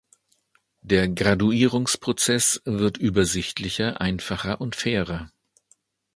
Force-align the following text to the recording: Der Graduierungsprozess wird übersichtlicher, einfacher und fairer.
Der 0.81 1.07
Graduierungsprozess 1.07 2.59
wird 2.65 2.97
übersichtlicher, 2.97 4.01
einfacher 4.01 4.59
und 4.59 4.75
fairer. 4.75 5.29